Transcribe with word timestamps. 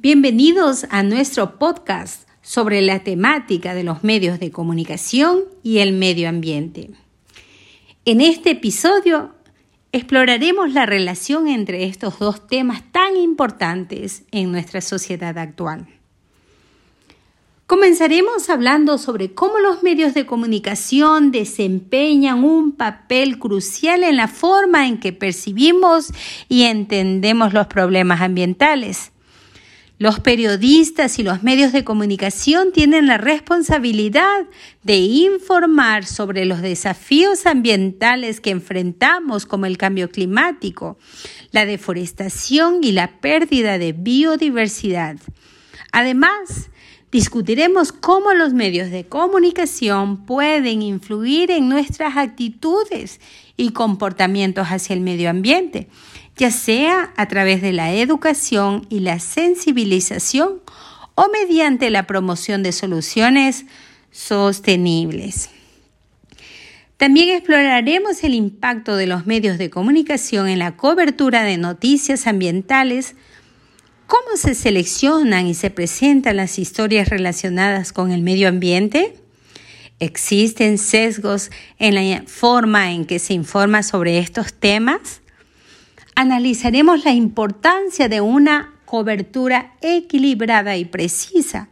Bienvenidos 0.00 0.86
a 0.90 1.02
nuestro 1.02 1.58
podcast 1.58 2.28
sobre 2.40 2.82
la 2.82 3.00
temática 3.00 3.74
de 3.74 3.82
los 3.82 4.04
medios 4.04 4.38
de 4.38 4.52
comunicación 4.52 5.40
y 5.64 5.78
el 5.78 5.92
medio 5.92 6.28
ambiente. 6.28 6.90
En 8.04 8.20
este 8.20 8.52
episodio 8.52 9.34
exploraremos 9.90 10.72
la 10.72 10.86
relación 10.86 11.48
entre 11.48 11.82
estos 11.82 12.20
dos 12.20 12.46
temas 12.46 12.84
tan 12.92 13.16
importantes 13.16 14.22
en 14.30 14.52
nuestra 14.52 14.82
sociedad 14.82 15.36
actual. 15.36 15.88
Comenzaremos 17.66 18.48
hablando 18.50 18.98
sobre 18.98 19.34
cómo 19.34 19.58
los 19.58 19.82
medios 19.82 20.14
de 20.14 20.26
comunicación 20.26 21.32
desempeñan 21.32 22.44
un 22.44 22.70
papel 22.70 23.40
crucial 23.40 24.04
en 24.04 24.16
la 24.16 24.28
forma 24.28 24.86
en 24.86 25.00
que 25.00 25.12
percibimos 25.12 26.12
y 26.48 26.62
entendemos 26.62 27.52
los 27.52 27.66
problemas 27.66 28.20
ambientales 28.20 29.10
los 29.98 30.20
periodistas 30.20 31.18
y 31.18 31.24
los 31.24 31.42
medios 31.42 31.72
de 31.72 31.84
comunicación 31.84 32.72
tienen 32.72 33.06
la 33.06 33.18
responsabilidad 33.18 34.46
de 34.84 34.96
informar 34.98 36.06
sobre 36.06 36.44
los 36.44 36.62
desafíos 36.62 37.46
ambientales 37.46 38.40
que 38.40 38.50
enfrentamos 38.50 39.44
como 39.44 39.66
el 39.66 39.76
cambio 39.76 40.08
climático, 40.08 40.98
la 41.50 41.66
deforestación 41.66 42.78
y 42.82 42.92
la 42.92 43.20
pérdida 43.20 43.78
de 43.78 43.92
biodiversidad. 43.92 45.16
Además, 45.90 46.70
discutiremos 47.10 47.92
cómo 47.92 48.32
los 48.34 48.52
medios 48.52 48.90
de 48.90 49.06
comunicación 49.06 50.26
pueden 50.26 50.82
influir 50.82 51.50
en 51.50 51.68
nuestras 51.68 52.16
actitudes 52.16 53.20
y 53.56 53.70
comportamientos 53.70 54.68
hacia 54.68 54.94
el 54.94 55.00
medio 55.00 55.30
ambiente 55.30 55.88
ya 56.38 56.52
sea 56.52 57.12
a 57.16 57.26
través 57.26 57.60
de 57.60 57.72
la 57.72 57.92
educación 57.92 58.86
y 58.88 59.00
la 59.00 59.18
sensibilización 59.18 60.62
o 61.16 61.28
mediante 61.30 61.90
la 61.90 62.06
promoción 62.06 62.62
de 62.62 62.70
soluciones 62.70 63.66
sostenibles. 64.12 65.50
También 66.96 67.30
exploraremos 67.30 68.22
el 68.24 68.34
impacto 68.34 68.96
de 68.96 69.08
los 69.08 69.26
medios 69.26 69.58
de 69.58 69.68
comunicación 69.68 70.48
en 70.48 70.60
la 70.60 70.76
cobertura 70.76 71.42
de 71.42 71.58
noticias 71.58 72.26
ambientales, 72.26 73.16
cómo 74.08 74.36
se 74.36 74.56
seleccionan 74.56 75.46
y 75.46 75.54
se 75.54 75.70
presentan 75.70 76.38
las 76.38 76.58
historias 76.58 77.08
relacionadas 77.08 77.92
con 77.92 78.10
el 78.10 78.22
medio 78.22 78.48
ambiente. 78.48 79.14
¿Existen 80.00 80.78
sesgos 80.78 81.52
en 81.78 81.94
la 81.94 82.22
forma 82.26 82.90
en 82.90 83.04
que 83.04 83.20
se 83.20 83.34
informa 83.34 83.84
sobre 83.84 84.18
estos 84.18 84.52
temas? 84.52 85.20
analizaremos 86.18 87.04
la 87.04 87.12
importancia 87.12 88.08
de 88.08 88.20
una 88.20 88.74
cobertura 88.86 89.74
equilibrada 89.80 90.76
y 90.76 90.84
precisa, 90.84 91.68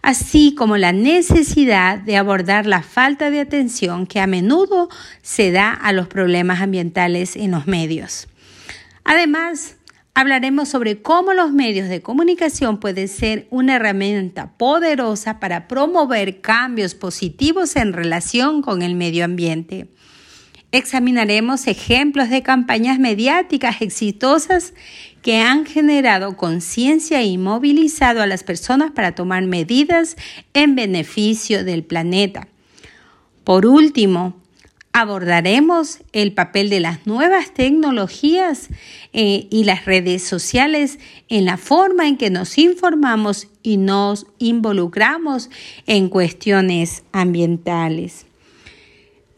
así 0.00 0.54
como 0.54 0.76
la 0.76 0.92
necesidad 0.92 1.98
de 1.98 2.16
abordar 2.16 2.66
la 2.66 2.84
falta 2.84 3.30
de 3.30 3.40
atención 3.40 4.06
que 4.06 4.20
a 4.20 4.28
menudo 4.28 4.88
se 5.22 5.50
da 5.50 5.72
a 5.72 5.92
los 5.92 6.06
problemas 6.06 6.60
ambientales 6.60 7.34
en 7.34 7.50
los 7.50 7.66
medios. 7.66 8.28
Además, 9.02 9.74
hablaremos 10.14 10.68
sobre 10.68 11.02
cómo 11.02 11.32
los 11.32 11.52
medios 11.52 11.88
de 11.88 12.02
comunicación 12.02 12.80
pueden 12.80 13.08
ser 13.08 13.46
una 13.50 13.76
herramienta 13.76 14.52
poderosa 14.56 15.40
para 15.40 15.68
promover 15.68 16.40
cambios 16.40 16.94
positivos 16.94 17.76
en 17.76 17.92
relación 17.92 18.62
con 18.62 18.82
el 18.82 18.94
medio 18.94 19.24
ambiente. 19.24 19.88
Examinaremos 20.72 21.66
ejemplos 21.66 22.30
de 22.30 22.42
campañas 22.42 23.00
mediáticas 23.00 23.82
exitosas 23.82 24.72
que 25.20 25.38
han 25.38 25.66
generado 25.66 26.36
conciencia 26.36 27.22
y 27.22 27.38
movilizado 27.38 28.22
a 28.22 28.26
las 28.26 28.44
personas 28.44 28.92
para 28.92 29.14
tomar 29.14 29.44
medidas 29.46 30.16
en 30.54 30.76
beneficio 30.76 31.64
del 31.64 31.82
planeta. 31.82 32.46
Por 33.42 33.66
último, 33.66 34.39
abordaremos 34.92 36.00
el 36.12 36.32
papel 36.32 36.68
de 36.68 36.80
las 36.80 37.06
nuevas 37.06 37.54
tecnologías 37.54 38.68
eh, 39.12 39.46
y 39.50 39.64
las 39.64 39.84
redes 39.84 40.22
sociales 40.22 40.98
en 41.28 41.44
la 41.44 41.56
forma 41.56 42.08
en 42.08 42.16
que 42.16 42.30
nos 42.30 42.58
informamos 42.58 43.48
y 43.62 43.76
nos 43.76 44.26
involucramos 44.38 45.50
en 45.86 46.08
cuestiones 46.08 47.04
ambientales. 47.12 48.26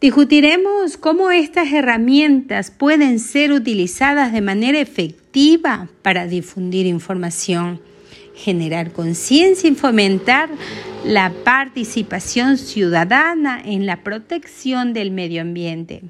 Discutiremos 0.01 0.97
cómo 0.97 1.31
estas 1.31 1.71
herramientas 1.71 2.71
pueden 2.71 3.19
ser 3.19 3.53
utilizadas 3.53 4.33
de 4.33 4.41
manera 4.41 4.79
efectiva 4.79 5.87
para 6.01 6.27
difundir 6.27 6.87
información, 6.87 7.79
generar 8.35 8.91
conciencia 8.91 9.69
y 9.69 9.75
fomentar 9.75 10.49
la 11.05 11.33
participación 11.43 12.57
ciudadana 12.57 13.61
en 13.63 13.85
la 13.85 14.03
protección 14.03 14.93
del 14.93 15.11
medio 15.11 15.41
ambiente. 15.41 16.03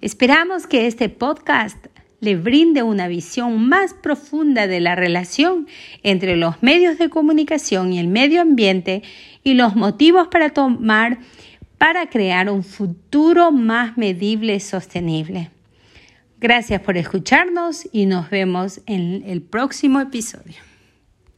Esperamos 0.00 0.66
que 0.66 0.86
este 0.86 1.08
podcast 1.10 1.86
le 2.20 2.36
brinde 2.36 2.82
una 2.82 3.08
visión 3.08 3.68
más 3.68 3.92
profunda 3.92 4.66
de 4.66 4.80
la 4.80 4.94
relación 4.94 5.68
entre 6.02 6.36
los 6.36 6.62
medios 6.62 6.96
de 6.96 7.10
comunicación 7.10 7.92
y 7.92 7.98
el 7.98 8.08
medio 8.08 8.40
ambiente 8.40 9.02
y 9.44 9.54
los 9.54 9.76
motivos 9.76 10.28
para 10.28 10.50
tomar 10.50 11.18
para 11.76 12.08
crear 12.08 12.48
un 12.48 12.64
futuro 12.64 13.52
más 13.52 13.98
medible 13.98 14.54
y 14.54 14.60
sostenible. 14.60 15.50
Gracias 16.40 16.80
por 16.80 16.96
escucharnos 16.96 17.86
y 17.92 18.06
nos 18.06 18.30
vemos 18.30 18.80
en 18.86 19.22
el 19.26 19.42
próximo 19.42 20.00
episodio. 20.00 20.56